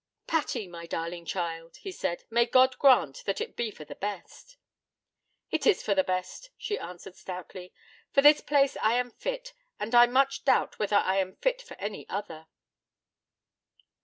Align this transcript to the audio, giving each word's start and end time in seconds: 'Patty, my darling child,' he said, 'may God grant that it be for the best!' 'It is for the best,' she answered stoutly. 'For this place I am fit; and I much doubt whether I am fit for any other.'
'Patty, 0.25 0.67
my 0.67 0.87
darling 0.87 1.25
child,' 1.25 1.77
he 1.77 1.91
said, 1.91 2.23
'may 2.31 2.43
God 2.47 2.75
grant 2.79 3.21
that 3.27 3.39
it 3.39 3.55
be 3.55 3.69
for 3.69 3.85
the 3.85 3.93
best!' 3.93 4.57
'It 5.51 5.67
is 5.67 5.83
for 5.83 5.93
the 5.93 6.03
best,' 6.03 6.49
she 6.57 6.79
answered 6.79 7.15
stoutly. 7.15 7.71
'For 8.11 8.23
this 8.23 8.41
place 8.41 8.75
I 8.81 8.95
am 8.95 9.11
fit; 9.11 9.53
and 9.79 9.93
I 9.93 10.07
much 10.07 10.43
doubt 10.43 10.79
whether 10.79 10.97
I 10.97 11.17
am 11.17 11.35
fit 11.35 11.61
for 11.61 11.75
any 11.75 12.09
other.' 12.09 12.47